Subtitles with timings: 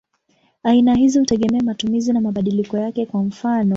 [0.63, 3.69] Aina hizi hutegemea matumizi na mabadiliko yake; kwa mfano.